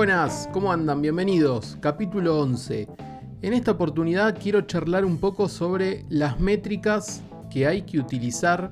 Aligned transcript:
Buenas, 0.00 0.48
¿cómo 0.54 0.72
andan? 0.72 1.02
Bienvenidos. 1.02 1.76
Capítulo 1.78 2.40
11. 2.40 2.88
En 3.42 3.52
esta 3.52 3.72
oportunidad 3.72 4.38
quiero 4.40 4.62
charlar 4.62 5.04
un 5.04 5.18
poco 5.18 5.46
sobre 5.46 6.06
las 6.08 6.40
métricas 6.40 7.20
que 7.50 7.66
hay 7.66 7.82
que 7.82 7.98
utilizar 7.98 8.70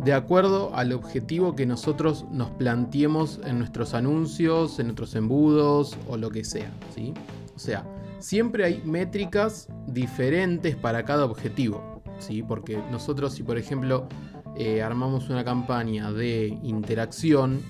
de 0.00 0.12
acuerdo 0.12 0.74
al 0.74 0.92
objetivo 0.92 1.54
que 1.54 1.66
nosotros 1.66 2.24
nos 2.32 2.50
planteemos 2.50 3.38
en 3.44 3.60
nuestros 3.60 3.94
anuncios, 3.94 4.80
en 4.80 4.86
nuestros 4.86 5.14
embudos 5.14 5.96
o 6.08 6.16
lo 6.16 6.30
que 6.30 6.42
sea. 6.42 6.72
¿sí? 6.92 7.14
O 7.54 7.60
sea, 7.60 7.84
siempre 8.18 8.64
hay 8.64 8.82
métricas 8.84 9.68
diferentes 9.86 10.74
para 10.74 11.04
cada 11.04 11.26
objetivo. 11.26 12.02
¿sí? 12.18 12.42
Porque 12.42 12.82
nosotros 12.90 13.34
si 13.34 13.44
por 13.44 13.56
ejemplo 13.56 14.08
eh, 14.56 14.82
armamos 14.82 15.28
una 15.28 15.44
campaña 15.44 16.10
de 16.10 16.58
interacción, 16.64 17.60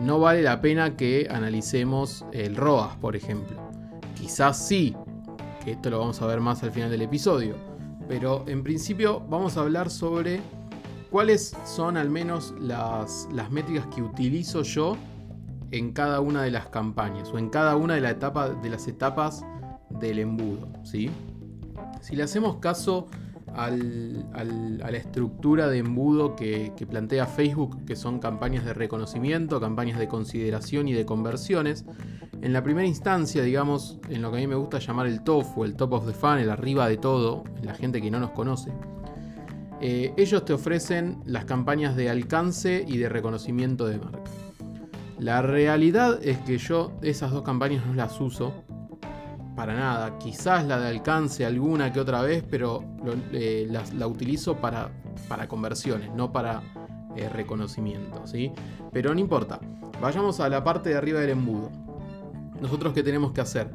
no 0.00 0.18
vale 0.18 0.42
la 0.42 0.60
pena 0.60 0.96
que 0.96 1.28
analicemos 1.30 2.24
el 2.32 2.56
ROAS, 2.56 2.96
por 2.96 3.16
ejemplo. 3.16 3.56
Quizás 4.14 4.66
sí, 4.66 4.96
que 5.62 5.72
esto 5.72 5.90
lo 5.90 5.98
vamos 5.98 6.22
a 6.22 6.26
ver 6.26 6.40
más 6.40 6.62
al 6.62 6.72
final 6.72 6.90
del 6.90 7.02
episodio. 7.02 7.54
Pero 8.08 8.44
en 8.48 8.62
principio 8.62 9.20
vamos 9.28 9.56
a 9.56 9.60
hablar 9.60 9.90
sobre 9.90 10.40
cuáles 11.10 11.54
son 11.66 11.96
al 11.98 12.08
menos 12.08 12.54
las, 12.58 13.28
métricas 13.50 13.86
que 13.94 14.02
utilizo 14.02 14.62
yo 14.62 14.96
en 15.70 15.92
cada 15.92 16.20
una 16.20 16.42
de 16.42 16.50
las 16.50 16.68
campañas 16.68 17.30
o 17.32 17.38
en 17.38 17.50
cada 17.50 17.76
una 17.76 17.94
de, 17.94 18.00
la 18.00 18.10
etapa, 18.10 18.48
de 18.48 18.70
las 18.70 18.88
etapas 18.88 19.44
del 19.90 20.18
embudo. 20.18 20.68
¿sí? 20.82 21.10
Si 22.00 22.16
le 22.16 22.22
hacemos 22.22 22.56
caso 22.56 23.06
a 23.54 23.70
la 23.70 24.96
estructura 24.96 25.68
de 25.68 25.78
embudo 25.78 26.36
que, 26.36 26.72
plantea 26.88 27.26
Facebook, 27.26 27.84
que 27.84 27.96
son 27.96 28.18
campañas 28.18 28.64
de 28.64 28.74
reconocimiento, 28.74 29.60
campañas 29.60 29.98
de 29.98 30.08
consideración 30.08 30.88
y 30.88 30.92
de 30.92 31.04
conversiones. 31.04 31.84
En 32.42 32.52
la 32.52 32.62
primera 32.62 32.86
instancia, 32.86 33.42
digamos, 33.42 33.98
en 34.08 34.22
lo 34.22 34.30
que 34.30 34.38
a 34.38 34.40
mí 34.40 34.46
me 34.46 34.54
gusta 34.54 34.78
llamar 34.78 35.06
el 35.06 35.22
top 35.22 35.46
o 35.56 35.64
el 35.64 35.76
top 35.76 35.92
of 35.92 36.06
the 36.06 36.12
funnel, 36.12 36.50
arriba 36.50 36.88
de 36.88 36.96
todo, 36.96 37.44
la 37.62 37.74
gente 37.74 38.00
que 38.00 38.10
no 38.10 38.18
nos 38.18 38.30
conoce, 38.30 38.72
eh, 39.80 40.12
ellos 40.16 40.44
te 40.44 40.52
ofrecen 40.52 41.18
las 41.24 41.44
campañas 41.44 41.96
de 41.96 42.10
alcance 42.10 42.84
y 42.86 42.98
de 42.98 43.08
reconocimiento 43.08 43.86
de 43.86 43.98
marca. 43.98 44.30
La 45.18 45.42
realidad 45.42 46.18
es 46.22 46.38
que 46.38 46.56
yo 46.56 46.92
esas 47.02 47.30
dos 47.30 47.42
campañas 47.42 47.84
no 47.86 47.92
las 47.92 48.18
uso 48.20 48.64
para 49.60 49.74
nada. 49.74 50.18
Quizás 50.18 50.66
la 50.66 50.80
de 50.80 50.88
alcance 50.88 51.44
alguna 51.44 51.92
que 51.92 52.00
otra 52.00 52.22
vez, 52.22 52.42
pero 52.48 52.82
eh, 53.30 53.68
la, 53.68 54.06
utilizo 54.06 54.56
para, 54.56 54.88
para 55.28 55.48
conversiones, 55.48 56.10
no 56.14 56.32
para 56.32 56.62
eh, 57.14 57.28
reconocimiento. 57.28 58.26
¿sí? 58.26 58.52
Pero 58.90 59.12
no 59.12 59.20
importa. 59.20 59.60
Vayamos 60.00 60.40
a 60.40 60.48
la 60.48 60.64
parte 60.64 60.88
de 60.88 60.96
arriba 60.96 61.20
del 61.20 61.28
embudo. 61.30 61.70
Nosotros 62.58 62.94
qué 62.94 63.02
tenemos 63.02 63.32
que 63.32 63.42
hacer? 63.42 63.70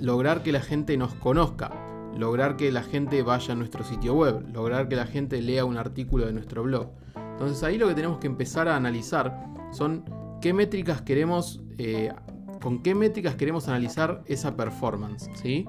Lograr 0.00 0.42
que 0.42 0.50
la 0.50 0.60
gente 0.60 0.96
nos 0.96 1.14
conozca. 1.14 1.70
Lograr 2.18 2.56
que 2.56 2.72
la 2.72 2.82
gente 2.82 3.22
vaya 3.22 3.52
a 3.52 3.56
nuestro 3.56 3.84
sitio 3.84 4.14
web. 4.14 4.44
Lograr 4.52 4.88
que 4.88 4.96
la 4.96 5.06
gente 5.06 5.40
lea 5.40 5.64
un 5.64 5.76
artículo 5.76 6.26
de 6.26 6.32
nuestro 6.32 6.64
blog. 6.64 6.88
Entonces 7.14 7.62
ahí 7.62 7.78
lo 7.78 7.86
que 7.86 7.94
tenemos 7.94 8.18
que 8.18 8.26
empezar 8.26 8.66
a 8.66 8.74
analizar 8.74 9.40
son 9.70 10.04
qué 10.40 10.52
métricas 10.52 11.00
queremos 11.00 11.60
eh, 11.78 12.12
con 12.62 12.82
qué 12.82 12.94
métricas 12.94 13.34
queremos 13.34 13.68
analizar 13.68 14.22
esa 14.26 14.56
performance. 14.56 15.28
¿sí? 15.34 15.66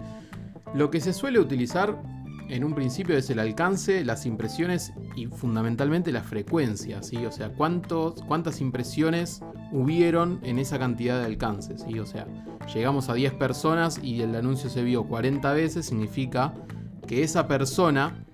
Lo 0.73 0.89
que 0.89 1.01
se 1.01 1.11
suele 1.11 1.39
utilizar 1.39 2.01
en 2.49 2.63
un 2.63 2.73
principio 2.73 3.17
es 3.17 3.29
el 3.29 3.39
alcance, 3.39 4.05
las 4.05 4.25
impresiones 4.25 4.93
y 5.15 5.27
fundamentalmente 5.27 6.11
la 6.11 6.21
frecuencia, 6.21 7.01
¿sí? 7.01 7.25
O 7.25 7.31
sea, 7.31 7.49
cuántos, 7.49 8.21
cuántas 8.23 8.61
impresiones 8.61 9.41
hubieron 9.71 10.39
en 10.43 10.59
esa 10.59 10.77
cantidad 10.77 11.19
de 11.19 11.25
alcances, 11.25 11.83
¿sí? 11.87 11.99
O 11.99 12.05
sea, 12.05 12.27
llegamos 12.73 13.09
a 13.09 13.13
10 13.13 13.33
personas 13.35 13.99
y 14.03 14.21
el 14.21 14.35
anuncio 14.35 14.69
se 14.69 14.83
vio 14.83 15.05
40 15.05 15.51
veces, 15.53 15.85
significa 15.85 16.53
que 17.07 17.23
esa 17.23 17.47
persona 17.47 18.25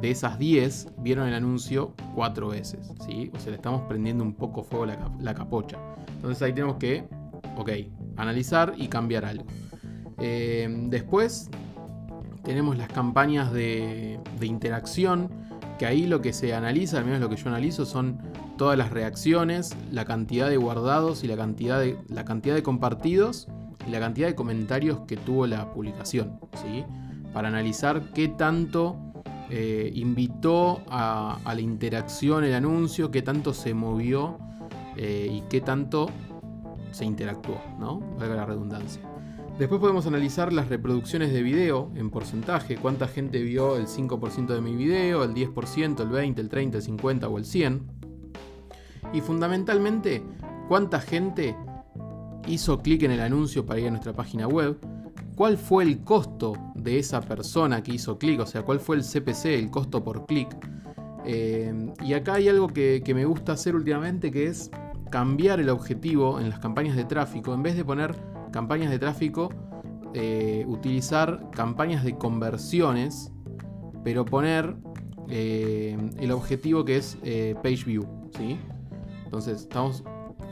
de 0.00 0.10
esas 0.10 0.38
10 0.38 0.88
vieron 0.98 1.26
el 1.26 1.34
anuncio 1.34 1.94
4 2.14 2.48
veces, 2.48 2.92
¿sí? 3.06 3.30
O 3.34 3.40
sea, 3.40 3.50
le 3.50 3.56
estamos 3.56 3.82
prendiendo 3.88 4.22
un 4.22 4.34
poco 4.34 4.62
fuego 4.62 4.86
la, 4.86 5.10
la 5.20 5.34
capocha. 5.34 5.78
Entonces 6.16 6.42
ahí 6.42 6.52
tenemos 6.52 6.76
que, 6.76 7.08
ok, 7.56 7.70
analizar 8.16 8.74
y 8.76 8.88
cambiar 8.88 9.24
algo. 9.24 9.46
Eh, 10.18 10.68
después 10.88 11.50
tenemos 12.44 12.76
las 12.76 12.88
campañas 12.88 13.52
de, 13.52 14.20
interacción, 14.42 15.30
que 15.78 15.86
ahí 15.86 16.06
lo 16.06 16.20
que 16.20 16.32
se 16.32 16.54
analiza, 16.54 16.98
al 16.98 17.06
menos 17.06 17.20
lo 17.20 17.28
que 17.28 17.36
yo 17.36 17.48
analizo, 17.48 17.86
son 17.86 18.18
todas 18.58 18.78
las 18.78 18.90
reacciones, 18.90 19.74
la 19.90 20.04
cantidad 20.04 20.48
de 20.48 20.56
guardados 20.56 21.24
y 21.24 21.26
la 21.26 21.36
cantidad 21.36 21.80
de, 21.80 21.96
la 22.08 22.24
cantidad 22.24 22.54
de 22.54 22.62
compartidos 22.62 23.48
y 23.86 23.90
la 23.90 23.98
cantidad 23.98 24.28
de 24.28 24.34
comentarios 24.34 25.00
que 25.08 25.16
tuvo 25.16 25.46
la 25.46 25.72
publicación. 25.72 26.38
¿sí? 26.62 26.84
Para 27.32 27.48
analizar 27.48 28.12
qué 28.12 28.28
tanto 28.28 28.96
eh, 29.50 29.90
invitó 29.94 30.82
a, 30.88 31.38
la 31.44 31.60
interacción 31.60 32.44
el 32.44 32.54
anuncio, 32.54 33.10
qué 33.10 33.22
tanto 33.22 33.52
se 33.54 33.74
movió 33.74 34.38
eh, 34.96 35.28
y 35.30 35.40
qué 35.48 35.60
tanto 35.60 36.10
se 36.94 37.04
interactuó, 37.04 37.60
¿no? 37.78 37.98
Valga 38.18 38.36
la 38.36 38.46
redundancia. 38.46 39.02
Después 39.58 39.80
podemos 39.80 40.06
analizar 40.06 40.52
las 40.52 40.68
reproducciones 40.68 41.32
de 41.32 41.42
video 41.42 41.90
en 41.96 42.10
porcentaje, 42.10 42.76
cuánta 42.76 43.08
gente 43.08 43.42
vio 43.42 43.76
el 43.76 43.86
5% 43.86 44.46
de 44.46 44.60
mi 44.60 44.76
video, 44.76 45.24
el 45.24 45.34
10%, 45.34 46.00
el 46.00 46.08
20%, 46.08 46.38
el 46.38 46.50
30%, 46.50 46.74
el 46.74 46.82
50% 46.82 47.24
o 47.30 47.38
el 47.38 47.44
100%. 47.44 47.80
Y 49.12 49.20
fundamentalmente, 49.20 50.22
cuánta 50.68 51.00
gente 51.00 51.56
hizo 52.46 52.80
clic 52.80 53.02
en 53.02 53.12
el 53.12 53.20
anuncio 53.20 53.66
para 53.66 53.80
ir 53.80 53.88
a 53.88 53.90
nuestra 53.90 54.12
página 54.12 54.46
web, 54.46 54.78
cuál 55.36 55.58
fue 55.58 55.84
el 55.84 56.00
costo 56.00 56.54
de 56.74 56.98
esa 56.98 57.20
persona 57.20 57.82
que 57.82 57.92
hizo 57.92 58.18
clic, 58.18 58.40
o 58.40 58.46
sea, 58.46 58.62
cuál 58.62 58.80
fue 58.80 58.96
el 58.96 59.02
CPC, 59.02 59.46
el 59.46 59.70
costo 59.70 60.02
por 60.02 60.26
clic. 60.26 60.48
Eh, 61.24 61.92
y 62.04 62.12
acá 62.12 62.34
hay 62.34 62.48
algo 62.48 62.68
que 62.68 63.12
me 63.14 63.24
gusta 63.24 63.52
hacer 63.52 63.74
últimamente 63.74 64.30
que 64.30 64.46
es 64.46 64.70
cambiar 65.14 65.60
el 65.60 65.68
objetivo 65.68 66.40
en 66.40 66.50
las 66.50 66.58
campañas 66.58 66.96
de 66.96 67.04
tráfico, 67.04 67.54
en 67.54 67.62
vez 67.62 67.76
de 67.76 67.84
poner 67.84 68.16
campañas 68.50 68.90
de 68.90 68.98
tráfico, 68.98 69.48
eh, 70.12 70.64
utilizar 70.66 71.50
campañas 71.52 72.02
de 72.02 72.18
conversiones, 72.18 73.30
pero 74.02 74.24
poner 74.24 74.74
eh, 75.28 75.96
el 76.18 76.32
objetivo 76.32 76.84
que 76.84 76.96
es 76.96 77.16
eh, 77.22 77.54
page 77.62 77.84
view. 77.84 78.04
¿sí? 78.36 78.58
Entonces 79.22 79.60
estamos 79.60 80.02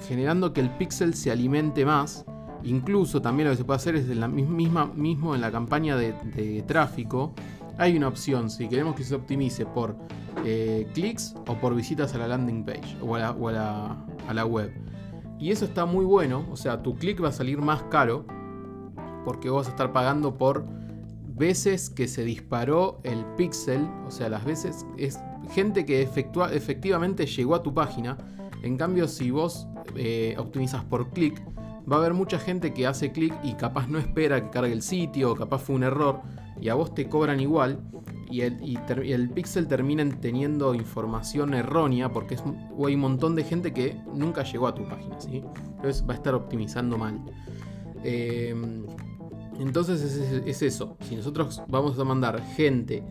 generando 0.07 0.53
que 0.53 0.61
el 0.61 0.71
pixel 0.71 1.15
se 1.15 1.33
alimente 1.33 1.85
más. 1.85 2.25
Incluso 2.63 3.21
también 3.21 3.49
lo 3.49 3.55
que 3.55 3.57
se 3.57 3.65
puede 3.65 3.79
hacer 3.79 3.97
es 3.97 4.09
en 4.09 4.21
la 4.21 4.29
misma, 4.29 4.87
mismo 4.95 5.35
en 5.35 5.41
la 5.41 5.51
campaña 5.51 5.97
de, 5.97 6.63
tráfico. 6.69 7.35
Hay 7.79 7.97
una 7.97 8.07
opción, 8.07 8.49
si 8.49 8.69
queremos 8.69 8.95
que 8.95 9.03
se 9.03 9.17
optimice 9.17 9.67
por 9.67 9.97
clics 10.95 11.35
o 11.49 11.57
por 11.57 11.75
visitas 11.75 12.15
a 12.15 12.19
la 12.19 12.29
landing 12.29 12.65
page 12.65 12.97
o 13.01 13.19
la, 13.19 13.31
a 13.31 13.51
la 13.51 14.07
web. 14.45 14.73
Y 15.39 15.51
eso 15.51 15.65
está 15.65 15.85
muy 15.87 16.05
bueno, 16.05 16.47
o 16.51 16.57
sea, 16.57 16.83
tu 16.83 16.95
clic 16.95 17.23
va 17.23 17.29
a 17.29 17.33
salir 17.33 17.59
más 17.59 17.83
caro 17.85 18.25
porque 19.25 19.51
vos 19.51 19.63
vas 19.63 19.69
a 19.69 19.71
estar 19.71 19.93
pagando 19.93 20.37
por 20.37 20.65
veces 21.35 21.91
que 21.91 22.07
se 22.07 22.25
disparó 22.25 23.01
el 23.05 23.25
pixel, 23.37 23.89
o 24.07 24.11
sea, 24.11 24.29
las 24.29 24.45
veces 24.45 24.87
es 24.99 25.19
gente 25.53 25.85
que 25.85 26.03
efectua, 26.03 26.53
efectivamente 26.53 27.27
llegó 27.27 27.55
a 27.55 27.63
tu 27.63 27.75
página. 27.75 28.19
En 28.63 28.77
cambio, 28.77 29.09
si 29.09 29.31
vos 29.31 29.67
eh, 29.97 30.37
optimizas 30.39 30.85
por 30.85 31.11
clic, 31.11 31.43
va 31.91 31.97
a 31.97 31.99
haber 31.99 32.15
mucha 32.15 32.39
gente 32.39 32.73
que 32.73 32.87
hace 32.87 33.11
clic 33.11 33.35
y 33.43 33.55
capaz 33.55 33.89
no 33.89 33.99
espera 33.99 34.41
que 34.43 34.51
cargue 34.51 34.73
el 34.73 34.83
sitio, 34.83 35.35
capaz 35.35 35.59
fue 35.59 35.77
un 35.77 35.83
error, 35.83 36.21
y 36.61 36.69
a 36.69 36.75
vos 36.75 36.95
te 36.95 37.09
cobran 37.09 37.41
igual 37.41 37.81
y 38.33 39.13
el, 39.13 39.31
pixel 39.31 39.69
termina 39.69 40.09
teniendo 40.21 40.75
información 40.75 41.53
errónea 41.53 42.11
porque 42.11 42.37
es, 42.37 42.43
hay 42.43 42.95
un 42.95 43.01
montón 43.01 43.35
de 43.35 43.45
gente 43.45 43.73
que 43.75 44.01
nunca 44.15 44.43
llegó 44.43 44.67
a 44.69 44.75
tu 44.75 44.89
página, 44.89 45.21
¿sí? 45.21 45.45
Entonces 45.77 46.05
va 46.09 46.15
a 46.15 46.17
estar 46.17 46.35
optimizando 46.35 46.97
mal. 46.97 47.21
Em, 48.03 48.87
entonces 49.61 50.03
es, 50.47 50.63
eso. 50.63 50.97
Si 51.01 51.15
nosotros 51.15 51.63
vamos 51.69 51.99
a 51.99 52.05
mandar 52.05 52.43
gente 52.57 53.05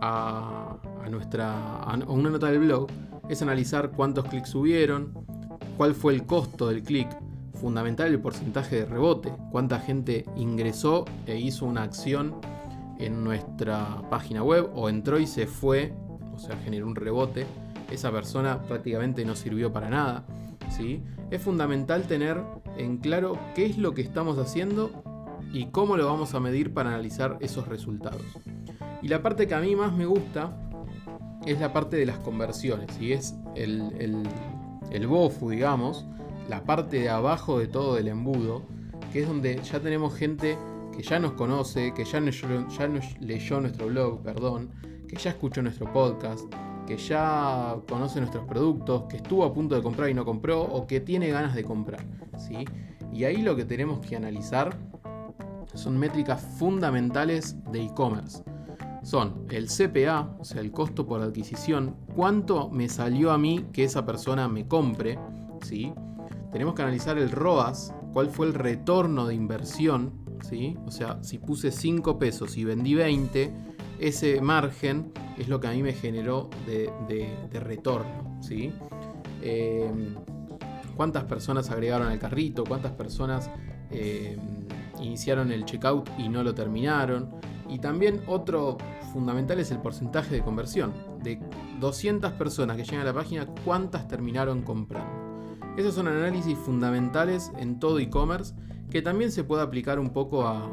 a, 0.00 0.76
nuestra 1.08 1.82
a 1.82 1.96
una 2.08 2.30
nota 2.30 2.48
del 2.50 2.58
blog, 2.58 2.88
es 3.28 3.40
analizar 3.42 3.92
cuántos 3.92 4.24
clics 4.24 4.54
hubieron, 4.56 5.12
cuál 5.76 5.94
fue 5.94 6.14
el 6.14 6.26
costo 6.26 6.68
del 6.68 6.82
clic, 6.82 7.08
fundamental 7.54 8.08
el 8.08 8.20
porcentaje 8.20 8.76
de 8.76 8.84
rebote, 8.86 9.32
cuánta 9.52 9.78
gente 9.78 10.24
ingresó 10.36 11.04
e 11.26 11.38
hizo 11.38 11.64
una 11.64 11.84
acción 11.84 12.34
en 13.04 13.24
nuestra 13.24 14.02
página 14.10 14.42
web 14.42 14.70
o 14.74 14.88
entró 14.88 15.18
y 15.18 15.26
se 15.26 15.46
fue, 15.46 15.92
o 16.32 16.38
sea, 16.38 16.56
generó 16.56 16.86
un 16.86 16.96
rebote, 16.96 17.46
esa 17.90 18.10
persona 18.10 18.62
prácticamente 18.62 19.24
no 19.24 19.36
sirvió 19.36 19.72
para 19.72 19.90
nada. 19.90 20.24
¿sí? 20.70 21.02
Es 21.30 21.42
fundamental 21.42 22.04
tener 22.04 22.40
en 22.76 22.98
claro 22.98 23.38
qué 23.54 23.66
es 23.66 23.78
lo 23.78 23.94
que 23.94 24.02
estamos 24.02 24.38
haciendo 24.38 24.90
y 25.52 25.66
cómo 25.66 25.96
lo 25.96 26.06
vamos 26.06 26.34
a 26.34 26.40
medir 26.40 26.72
para 26.72 26.90
analizar 26.90 27.38
esos 27.40 27.68
resultados. 27.68 28.22
Y 29.02 29.08
la 29.08 29.22
parte 29.22 29.46
que 29.46 29.54
a 29.54 29.60
mí 29.60 29.76
más 29.76 29.92
me 29.92 30.06
gusta 30.06 30.56
es 31.46 31.60
la 31.60 31.72
parte 31.72 31.96
de 31.96 32.06
las 32.06 32.18
conversiones, 32.18 32.98
y 32.98 33.12
es 33.12 33.34
el, 33.54 33.92
el, 33.98 34.22
el 34.90 35.06
BOFU, 35.06 35.50
digamos, 35.50 36.06
la 36.48 36.64
parte 36.64 37.00
de 37.00 37.10
abajo 37.10 37.58
de 37.58 37.66
todo 37.66 37.98
el 37.98 38.08
embudo, 38.08 38.62
que 39.12 39.20
es 39.20 39.28
donde 39.28 39.60
ya 39.62 39.78
tenemos 39.80 40.14
gente 40.14 40.56
que 40.94 41.02
ya 41.02 41.18
nos 41.18 41.32
conoce, 41.32 41.92
que 41.92 42.04
ya, 42.04 42.20
ya 42.20 42.88
nos 42.88 43.20
leyó 43.20 43.60
nuestro 43.60 43.86
blog, 43.86 44.22
perdón, 44.22 44.70
que 45.08 45.16
ya 45.16 45.30
escuchó 45.30 45.62
nuestro 45.62 45.92
podcast, 45.92 46.44
que 46.86 46.96
ya 46.96 47.76
conoce 47.88 48.20
nuestros 48.20 48.46
productos, 48.46 49.04
que 49.04 49.16
estuvo 49.16 49.44
a 49.44 49.52
punto 49.52 49.74
de 49.74 49.82
comprar 49.82 50.08
y 50.10 50.14
no 50.14 50.24
compró, 50.24 50.62
o 50.62 50.86
que 50.86 51.00
tiene 51.00 51.28
ganas 51.30 51.54
de 51.54 51.64
comprar. 51.64 52.04
¿sí? 52.38 52.64
Y 53.12 53.24
ahí 53.24 53.42
lo 53.42 53.56
que 53.56 53.64
tenemos 53.64 54.00
que 54.00 54.16
analizar 54.16 54.76
son 55.74 55.98
métricas 55.98 56.40
fundamentales 56.58 57.56
de 57.72 57.84
e-commerce. 57.84 58.42
Son 59.02 59.46
el 59.50 59.68
CPA, 59.68 60.36
o 60.38 60.44
sea, 60.44 60.60
el 60.60 60.70
costo 60.70 61.06
por 61.06 61.20
adquisición, 61.20 61.96
cuánto 62.14 62.70
me 62.70 62.88
salió 62.88 63.32
a 63.32 63.38
mí 63.38 63.66
que 63.72 63.84
esa 63.84 64.06
persona 64.06 64.48
me 64.48 64.66
compre, 64.66 65.18
¿sí? 65.62 65.92
Tenemos 66.52 66.74
que 66.74 66.82
analizar 66.82 67.18
el 67.18 67.30
ROAS, 67.30 67.92
cuál 68.12 68.30
fue 68.30 68.46
el 68.46 68.54
retorno 68.54 69.26
de 69.26 69.34
inversión, 69.34 70.23
O 70.86 70.90
sea, 70.90 71.22
si 71.22 71.38
puse 71.38 71.70
5 71.70 72.18
pesos 72.18 72.56
y 72.56 72.64
vendí 72.64 72.94
20, 72.94 73.52
ese 73.98 74.40
margen 74.40 75.12
es 75.38 75.48
lo 75.48 75.58
que 75.58 75.68
a 75.68 75.70
mí 75.70 75.82
me 75.82 75.92
generó 75.92 76.50
de, 76.66 76.90
retorno. 77.52 78.40
Em, 79.42 80.14
¿Cuántas 80.96 81.24
personas 81.24 81.70
agregaron 81.70 82.08
al 82.08 82.18
carrito? 82.18 82.64
¿Cuántas 82.64 82.92
personas 82.92 83.50
em, 83.90 84.38
iniciaron 85.00 85.50
el 85.50 85.64
checkout 85.64 86.08
y 86.18 86.28
no 86.28 86.44
lo 86.44 86.54
terminaron? 86.54 87.30
Y 87.68 87.78
también 87.78 88.20
otro 88.26 88.76
fundamental 89.12 89.58
es 89.58 89.70
el 89.70 89.78
porcentaje 89.78 90.34
de 90.34 90.42
conversión. 90.42 90.92
De 91.22 91.40
200 91.80 92.32
personas 92.32 92.76
que 92.76 92.84
llegan 92.84 93.00
a 93.00 93.04
la 93.04 93.14
página, 93.14 93.46
¿cuántas 93.64 94.06
terminaron 94.06 94.62
comprando? 94.62 95.24
Esos 95.76 95.94
son 95.94 96.06
análisis 96.06 96.56
fundamentales 96.58 97.50
en 97.58 97.80
todo 97.80 97.98
e-commerce 97.98 98.54
que 98.90 99.02
también 99.02 99.32
se 99.32 99.44
puede 99.44 99.62
aplicar 99.62 99.98
un 99.98 100.10
poco 100.10 100.46
a, 100.46 100.68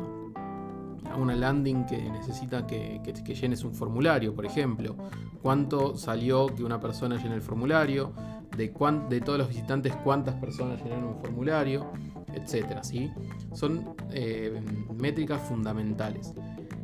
una 1.17 1.35
landing 1.35 1.85
que 1.85 1.97
necesita 1.97 2.65
que, 2.65 3.01
llenes 3.33 3.63
un 3.63 3.73
formulario, 3.73 4.33
por 4.33 4.45
ejemplo. 4.45 4.95
¿Cuánto 5.41 5.97
salió 5.97 6.47
que 6.47 6.63
una 6.63 6.79
persona 6.79 7.21
llene 7.21 7.35
el 7.35 7.41
formulario? 7.41 8.13
De, 8.55 8.73
de 9.09 9.21
todos 9.21 9.39
los 9.39 9.47
visitantes, 9.47 9.95
cuántas 10.03 10.35
personas 10.35 10.83
llenaron 10.83 11.05
un 11.05 11.17
formulario, 11.17 11.91
etcétera, 12.33 12.83
¿sí? 12.83 13.11
Son 13.53 13.95
eh, 14.11 14.61
métricas 14.93 15.41
fundamentales. 15.41 16.33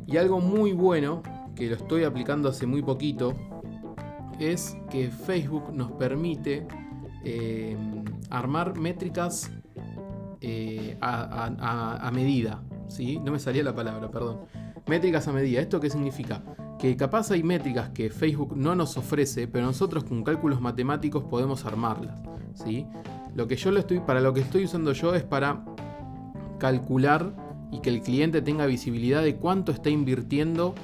Y 0.06 0.16
algo 0.16 0.40
muy 0.40 0.72
bueno, 0.72 1.22
que 1.54 1.68
lo 1.68 1.76
estoy 1.76 2.04
aplicando 2.04 2.48
hace 2.48 2.66
muy 2.66 2.82
poquito, 2.82 3.34
es 4.38 4.76
que 4.90 5.10
Facebook 5.10 5.72
nos 5.72 5.92
permite 5.92 6.66
eh, 7.24 7.76
armar 8.30 8.78
métricas 8.78 9.50
eh, 10.40 10.96
a, 11.00 12.10
medida. 12.12 12.62
¿sí? 12.88 13.18
No 13.18 13.32
me 13.32 13.38
salía 13.38 13.62
la 13.62 13.74
palabra, 13.74 14.10
perdón. 14.10 14.40
Métricas 14.86 15.28
a 15.28 15.32
medida. 15.32 15.60
¿Esto 15.60 15.80
qué 15.80 15.90
significa? 15.90 16.42
Que 16.78 16.96
capaz 16.96 17.30
hay 17.30 17.42
métricas 17.42 17.90
que 17.90 18.10
Facebook 18.10 18.56
no 18.56 18.74
nos 18.74 18.96
ofrece, 18.96 19.48
pero 19.48 19.66
nosotros 19.66 20.04
con 20.04 20.22
cálculos 20.22 20.60
matemáticos 20.60 21.24
podemos 21.24 21.64
armarlas. 21.64 22.20
¿sí? 22.54 22.86
Lo 23.34 23.46
que 23.46 23.56
yo 23.56 23.70
lo 23.70 23.80
estoy, 23.80 24.00
para 24.00 24.20
lo 24.20 24.32
que 24.32 24.40
estoy 24.40 24.64
usando 24.64 24.92
yo 24.92 25.14
es 25.14 25.24
para 25.24 25.64
calcular 26.58 27.32
y 27.70 27.80
que 27.80 27.90
el 27.90 28.00
cliente 28.00 28.42
tenga 28.42 28.66
visibilidad 28.66 29.22
de 29.22 29.36
cuánto 29.36 29.72
está 29.72 29.90
invirtiendo, 29.90 30.74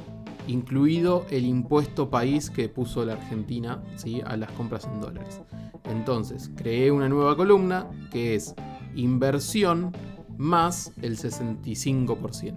incluido 0.46 1.24
el 1.30 1.46
impuesto 1.46 2.10
país 2.10 2.50
que 2.50 2.68
puso 2.68 3.04
la 3.04 3.14
Argentina 3.14 3.82
¿sí? 3.96 4.20
a 4.26 4.36
las 4.36 4.50
compras 4.52 4.84
en 4.84 5.00
dólares. 5.00 5.40
Entonces, 5.84 6.50
creé 6.54 6.90
una 6.90 7.08
nueva 7.08 7.36
columna 7.36 7.86
que 8.10 8.34
es 8.34 8.54
inversión 8.94 9.92
más 10.36 10.92
el 11.02 11.16
65%. 11.16 12.54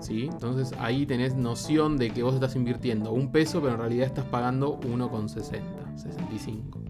¿sí? 0.00 0.28
Entonces 0.30 0.72
ahí 0.78 1.06
tenés 1.06 1.34
noción 1.34 1.96
de 1.96 2.10
que 2.10 2.22
vos 2.22 2.34
estás 2.34 2.56
invirtiendo 2.56 3.12
un 3.12 3.32
peso, 3.32 3.60
pero 3.60 3.74
en 3.74 3.80
realidad 3.80 4.06
estás 4.06 4.26
pagando 4.26 4.80
1,60, 4.80 5.96
65. 5.96 6.80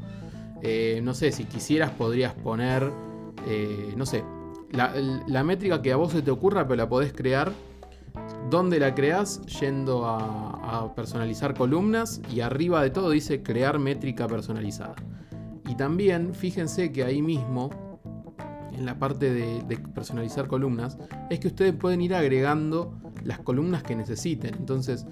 Eh, 0.62 1.00
no 1.02 1.14
sé, 1.14 1.30
si 1.30 1.44
quisieras 1.44 1.90
podrías 1.90 2.32
poner, 2.34 2.90
eh, 3.46 3.92
no 3.96 4.06
sé, 4.06 4.24
la, 4.72 5.44
métrica 5.44 5.82
que 5.82 5.92
a 5.92 5.96
vos 5.96 6.12
se 6.12 6.22
te 6.22 6.30
ocurra, 6.30 6.66
pero 6.66 6.76
la 6.76 6.88
podés 6.88 7.12
crear. 7.12 7.52
¿Dónde 8.50 8.78
la 8.78 8.94
creás? 8.94 9.40
Yendo 9.60 10.06
a, 10.06 10.92
personalizar 10.96 11.54
columnas 11.54 12.20
y 12.32 12.40
arriba 12.40 12.82
de 12.82 12.90
todo 12.90 13.10
dice 13.10 13.42
crear 13.42 13.78
métrica 13.78 14.26
personalizada. 14.26 14.94
Y 15.68 15.76
también 15.76 16.34
fíjense 16.34 16.92
que 16.92 17.04
ahí 17.04 17.22
mismo, 17.22 17.70
en 18.76 18.86
la 18.86 18.98
parte 18.98 19.32
de, 19.32 19.76
personalizar 19.94 20.48
columnas, 20.48 20.98
es 21.30 21.40
que 21.40 21.48
ustedes 21.48 21.74
pueden 21.74 22.00
ir 22.00 22.14
agregando 22.14 22.98
las 23.22 23.38
columnas 23.40 23.82
que 23.82 23.96
necesiten. 23.96 24.54
Entonces, 24.54 25.06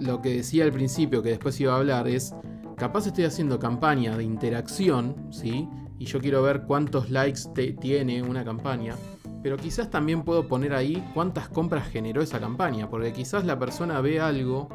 lo 0.00 0.20
que 0.22 0.36
decía 0.36 0.64
al 0.64 0.72
principio, 0.72 1.22
que 1.22 1.30
después 1.30 1.60
iba 1.60 1.74
a 1.74 1.76
hablar, 1.76 2.08
es, 2.08 2.34
capaz 2.76 3.06
estoy 3.06 3.24
haciendo 3.24 3.58
campaña 3.58 4.16
de 4.16 4.24
interacción, 4.24 5.16
¿sí? 5.30 5.68
y 5.98 6.04
yo 6.04 6.20
quiero 6.20 6.42
ver 6.42 6.62
cuántos 6.62 7.10
likes 7.10 7.42
tiene 7.80 8.22
una 8.22 8.44
campaña, 8.44 8.96
pero 9.42 9.56
quizás 9.56 9.88
también 9.88 10.22
puedo 10.22 10.48
poner 10.48 10.74
ahí 10.74 11.04
cuántas 11.14 11.48
compras 11.48 11.88
generó 11.88 12.22
esa 12.22 12.40
campaña, 12.40 12.90
porque 12.90 13.12
quizás 13.12 13.44
la 13.44 13.58
persona 13.58 14.00
ve 14.00 14.20
algo, 14.20 14.68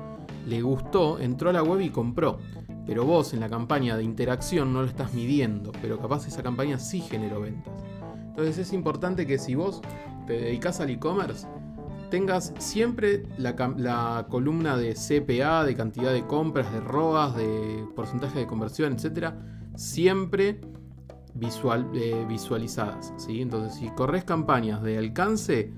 le 0.47 0.61
gustó, 0.61 1.19
entró 1.19 1.49
a 1.49 1.53
la 1.53 1.63
web 1.63 1.81
y 1.81 1.89
compró, 1.89 2.39
pero 2.87 3.03
vos 3.03 3.33
en 3.33 3.41
la 3.41 3.49
campaña 3.49 3.97
de 3.97 4.03
interacción 4.03 4.73
no 4.73 4.81
lo 4.81 4.87
estás 4.87 5.13
midiendo, 5.13 5.73
pero 5.81 5.99
capaz 5.99 6.25
esa 6.25 6.41
campaña 6.41 6.79
sí 6.79 7.01
generó 7.01 7.41
ventas. 7.41 7.73
Entonces 8.29 8.57
es 8.57 8.73
importante 8.73 9.27
que 9.27 9.37
si 9.37 9.55
vos 9.55 9.81
te 10.25 10.33
dedicas 10.33 10.79
al 10.79 10.89
e-commerce, 10.89 11.45
tengas 12.09 12.53
siempre 12.59 13.23
la, 13.37 14.25
columna 14.29 14.77
de 14.77 14.93
CPA, 14.93 15.65
de 15.65 15.75
cantidad 15.75 16.13
de 16.13 16.25
compras, 16.25 16.71
de 16.71 16.79
ROAS, 16.79 17.35
de 17.35 17.85
porcentaje 17.95 18.39
de 18.39 18.47
conversión, 18.47 18.93
etcétera, 18.93 19.37
siempre 19.75 20.61
eh, 21.93 22.25
visualizadas. 22.27 23.13
¿sí? 23.17 23.41
Entonces, 23.41 23.77
si 23.77 23.89
corres 23.89 24.23
campañas 24.23 24.81
de 24.81 24.97
alcance, 24.97 25.73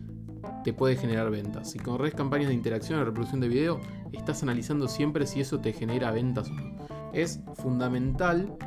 te 0.64 0.74
puede 0.74 0.96
generar 0.96 1.32
ventas. 1.32 1.72
Si 1.72 1.80
corres 1.80 2.14
campañas 2.14 2.50
de 2.50 2.54
interacción 2.54 3.00
o 3.00 3.06
reproducción 3.06 3.42
de 3.42 3.48
video, 3.48 3.80
estás 4.12 4.44
analizando 4.44 4.88
siempre 4.88 5.26
si 5.26 5.42
eso 5.42 5.60
te 5.60 5.74
genera 5.74 6.12
ventas 6.12 6.50
o 6.50 6.54
no. 6.54 6.99
Es 7.14 7.42
fundamental 7.56 8.58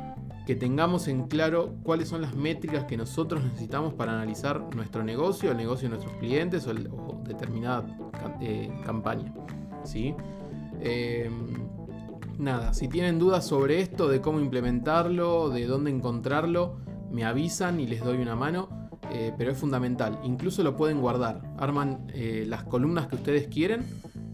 que 0.45 0.55
tengamos 0.55 1.07
en 1.07 1.27
claro 1.27 1.75
cuáles 1.83 2.09
son 2.09 2.21
las 2.21 2.35
métricas 2.35 2.83
que 2.85 2.97
nosotros 2.97 3.43
necesitamos 3.43 3.93
para 3.93 4.13
analizar 4.13 4.61
nuestro 4.75 5.03
negocio, 5.03 5.51
el 5.51 5.57
negocio 5.57 5.87
de 5.87 5.95
nuestros 5.95 6.17
clientes 6.17 6.67
o, 6.67 7.21
determinada 7.23 7.85
eh, 8.41 8.69
campaña. 8.85 9.33
¿sí? 9.83 10.13
Em, 10.81 11.31
nada, 12.37 12.73
si 12.73 12.89
tienen 12.89 13.19
dudas 13.19 13.45
sobre 13.45 13.79
esto, 13.79 14.09
de 14.09 14.19
cómo 14.19 14.39
implementarlo, 14.39 15.49
de 15.49 15.65
dónde 15.65 15.91
encontrarlo, 15.91 16.77
me 17.09 17.23
avisan 17.23 17.79
y 17.79 17.87
les 17.87 18.03
doy 18.03 18.17
una 18.17 18.35
mano. 18.35 18.83
Eh, 19.11 19.31
pero 19.37 19.51
es 19.51 19.57
fundamental. 19.57 20.19
Incluso 20.23 20.63
lo 20.63 20.75
pueden 20.75 20.99
guardar. 20.99 21.41
Arman 21.57 22.07
eh, 22.13 22.45
las 22.47 22.63
columnas 22.63 23.07
que 23.07 23.15
ustedes 23.15 23.47
quieren, 23.47 23.85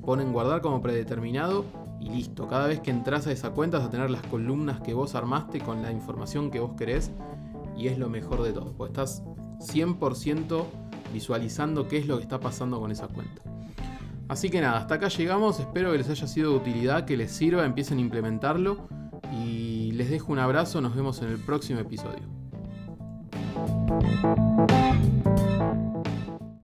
ponen 0.06 0.32
guardar 0.32 0.62
como 0.62 0.82
predeterminado 0.82 1.66
listo. 2.12 2.48
Cada 2.48 2.68
vez 2.68 2.80
que 2.80 2.92
entras 2.92 3.28
a 3.28 3.32
esa 3.32 3.52
cuenta 3.52 3.78
vas 3.78 3.88
a 3.88 3.90
tener 3.90 4.10
las 4.10 4.24
columnas 4.24 4.82
que 4.82 4.94
vos 4.94 5.16
armaste 5.16 5.60
con 5.60 5.82
la 5.82 5.92
información 5.92 6.52
que 6.52 6.60
vos 6.60 6.72
querés 6.78 7.12
y 7.78 7.88
es 7.88 7.98
lo 7.98 8.10
mejor 8.10 8.44
de 8.44 8.54
todo. 8.54 8.74
Porque 8.78 8.92
estás 8.92 9.24
100% 9.60 10.66
visualizando 11.14 11.88
qué 11.88 11.98
es 11.98 12.08
lo 12.08 12.18
que 12.18 12.24
está 12.24 12.40
pasando 12.40 12.80
con 12.80 12.92
esa 12.92 13.08
cuenta. 13.08 13.42
Así 14.28 14.50
que 14.50 14.62
nada, 14.62 14.78
hasta 14.78 14.96
acá 14.96 15.08
llegamos, 15.08 15.60
espero 15.60 15.92
que 15.92 15.98
les 15.98 16.10
haya 16.10 16.28
sido 16.28 16.52
de 16.52 16.58
utilidad, 16.58 17.06
que 17.06 17.18
les 17.18 17.32
sirva, 17.32 17.66
empiecen 17.66 17.98
a 17.98 18.02
implementarlo 18.02 18.88
y 19.34 19.92
les 19.94 20.12
dejo 20.12 20.32
un 20.32 20.40
abrazo, 20.40 20.82
nos 20.82 20.96
vemos 20.96 21.22
en 21.24 21.30
el 21.30 21.40
próximo 21.40 21.80
episodio. 21.80 22.24